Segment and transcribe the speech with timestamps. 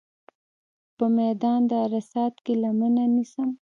[0.97, 3.49] په میدان د عرصات کې لمنه نیسم.